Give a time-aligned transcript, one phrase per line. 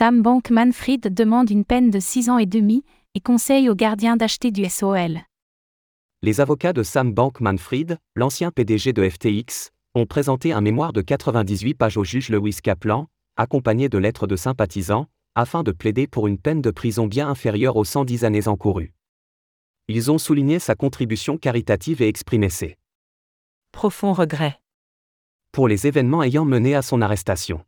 [0.00, 4.50] Sam Bankman-Fried demande une peine de 6 ans et demi et conseille aux gardiens d'acheter
[4.50, 5.18] du SOL.
[6.22, 11.74] Les avocats de Sam Bankman-Fried, l'ancien PDG de FTX, ont présenté un mémoire de 98
[11.74, 16.38] pages au juge Lewis Kaplan, accompagné de lettres de sympathisants, afin de plaider pour une
[16.38, 18.94] peine de prison bien inférieure aux 110 années encourues.
[19.88, 22.78] Ils ont souligné sa contribution caritative et exprimé ses
[23.70, 24.62] profonds regrets
[25.52, 27.62] pour les événements ayant mené à son arrestation.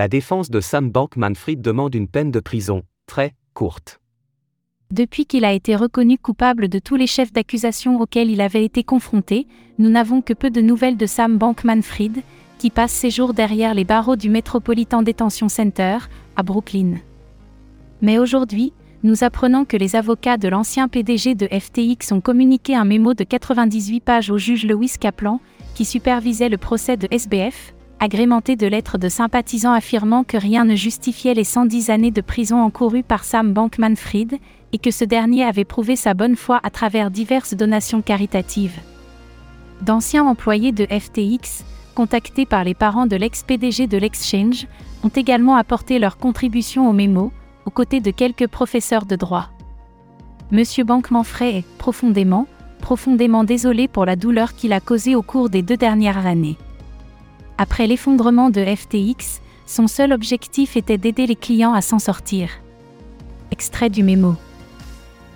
[0.00, 4.00] La défense de Sam Bankman-Fried demande une peine de prison, très courte.
[4.90, 8.82] Depuis qu'il a été reconnu coupable de tous les chefs d'accusation auxquels il avait été
[8.82, 9.46] confronté,
[9.78, 12.22] nous n'avons que peu de nouvelles de Sam Bankman-Fried,
[12.56, 15.98] qui passe ses jours derrière les barreaux du Metropolitan Detention Center,
[16.34, 16.94] à Brooklyn.
[18.00, 18.72] Mais aujourd'hui,
[19.02, 23.24] nous apprenons que les avocats de l'ancien PDG de FTX ont communiqué un mémo de
[23.24, 25.42] 98 pages au juge Lewis Kaplan,
[25.74, 30.74] qui supervisait le procès de SBF, agrémenté de lettres de sympathisants affirmant que rien ne
[30.74, 34.38] justifiait les 110 années de prison encourues par Sam Bankman-Fried,
[34.72, 38.78] et que ce dernier avait prouvé sa bonne foi à travers diverses donations caritatives.
[39.82, 44.66] D'anciens employés de FTX, contactés par les parents de l'ex-PDG de l'Exchange,
[45.02, 47.32] ont également apporté leur contribution au mémo,
[47.66, 49.48] aux côtés de quelques professeurs de droit.
[50.50, 52.46] Monsieur Bankman-Fried est profondément,
[52.80, 56.56] profondément désolé pour la douleur qu'il a causée au cours des deux dernières années.
[57.62, 62.48] Après l'effondrement de FTX, son seul objectif était d'aider les clients à s'en sortir.
[63.50, 64.36] Extrait du mémo.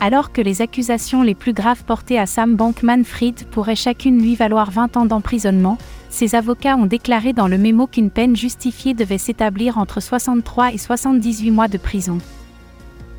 [0.00, 4.70] Alors que les accusations les plus graves portées à Sam Bankman-Fried pourraient chacune lui valoir
[4.70, 5.78] 20 ans d'emprisonnement,
[6.10, 10.78] ses avocats ont déclaré dans le mémo qu'une peine justifiée devait s'établir entre 63 et
[10.78, 12.18] 78 mois de prison.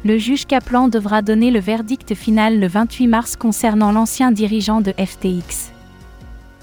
[0.06, 4.92] Le juge Kaplan devra donner le verdict final le 28 mars concernant l'ancien dirigeant de
[4.92, 5.72] FTX.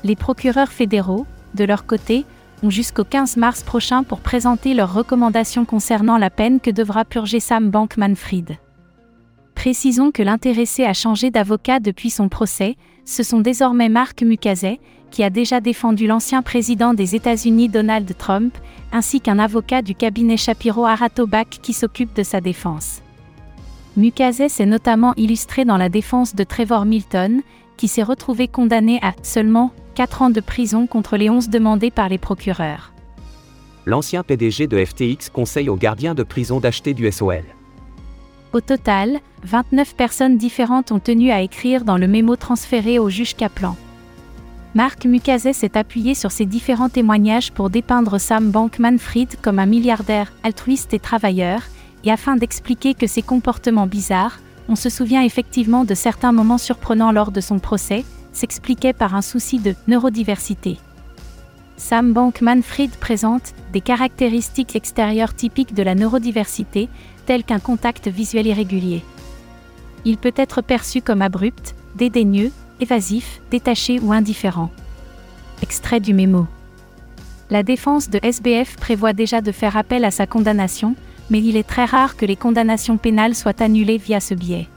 [0.05, 2.24] Les procureurs fédéraux, de leur côté,
[2.62, 7.41] ont jusqu'au 15 mars prochain pour présenter leurs recommandations concernant la peine que devra purger
[7.41, 8.58] Sam Bankman-Fried.
[9.54, 15.25] Précisons que l'intéressé a changé d'avocat depuis son procès, ce sont désormais Marc Mukasey, qui
[15.25, 18.56] a déjà défendu l'ancien président des États-Unis Donald Trump,
[18.92, 23.03] ainsi qu'un avocat du cabinet Shapiro Aratobak qui s'occupe de sa défense.
[23.97, 27.42] Mukasey s'est notamment illustré dans la défense de Trevor Milton,
[27.76, 32.09] qui s'est retrouvé condamné à seulement 4 ans de prison contre les 11 demandés par
[32.09, 32.92] les procureurs.
[33.84, 37.42] L'ancien PDG de FTX conseille aux gardiens de prison d'acheter du SOL.
[38.53, 43.34] Au total, 29 personnes différentes ont tenu à écrire dans le mémo transféré au juge
[43.34, 43.75] Kaplan.
[44.76, 50.32] Marc Mukasey s'est appuyé sur ces différents témoignages pour dépeindre Sam Bankman-Fried comme un milliardaire
[50.44, 51.62] altruiste et travailleur,
[52.04, 54.38] et afin d'expliquer que ses comportements bizarres,
[54.69, 59.22] on se souvient effectivement de certains moments surprenants lors de son procès, s'expliquait par un
[59.22, 60.78] souci de neurodiversité.
[61.77, 66.88] Sam Bankman-Fried présente des caractéristiques extérieures typiques de la neurodiversité,
[67.27, 69.05] telles qu'un contact visuel irrégulier.
[70.05, 72.50] Il peut être perçu comme abrupt, dédaigneux,
[72.81, 74.71] évasif, détaché ou indifférent.
[75.62, 76.47] Extrait du mémo.
[77.50, 80.94] La défense de SBF prévoit déjà de faire appel à sa condamnation,
[81.31, 84.69] mais il est très rare que les condamnations pénales soient annulées via ce biais.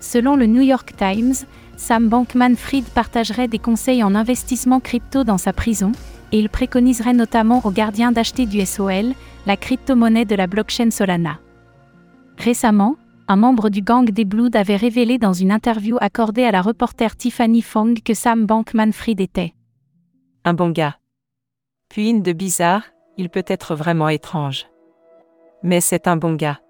[0.00, 1.34] Selon le New York Times,
[1.76, 5.92] Sam Bankman-Fried partagerait des conseils en investissement crypto dans sa prison,
[6.32, 9.12] et il préconiserait notamment aux gardiens d'acheter du SOL,
[9.46, 11.38] la crypto-monnaie de la blockchain Solana.
[12.38, 12.96] Récemment,
[13.28, 17.16] un membre du gang des Bloods avait révélé dans une interview accordée à la reporter
[17.16, 19.54] Tiffany Fong que Sam Bankman-Fried était
[20.44, 20.98] un bon gars.
[21.88, 22.82] Puis une de bizarre,
[23.16, 24.66] il peut être vraiment étrange.
[25.62, 26.60] Mais c'est un bon gars.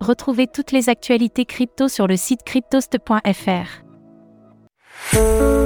[0.00, 3.91] Retrouvez toutes les actualités crypto sur le site cryptost.fr.
[5.12, 5.61] Música